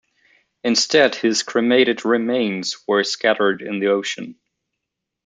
Instead, 0.63 1.13
his 1.13 1.43
cremated 1.43 2.03
remains 2.05 2.75
were 2.87 3.03
scattered 3.03 3.61
in 3.61 3.77
the 3.79 3.85
ocean. 3.85 4.35